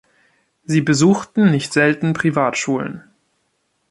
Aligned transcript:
Sie 0.65 0.81
besuchten 0.81 1.51
nicht 1.51 1.73
selten 1.73 2.13
Privatschulen. 2.13 3.03